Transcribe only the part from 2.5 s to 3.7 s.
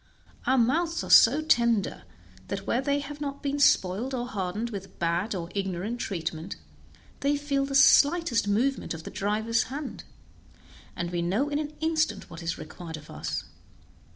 where they have not been